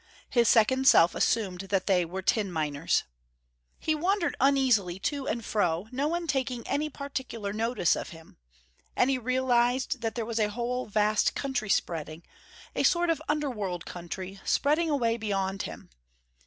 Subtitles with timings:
[0.31, 3.03] His second self assumed that they were tin miners.
[3.77, 8.37] He wandered uneasily to and fro, no one taking any particular notice of him.
[8.95, 12.23] And he realized that there was a whole vast country spreading,
[12.75, 15.91] a sort of underworld country, spreading away beyond him.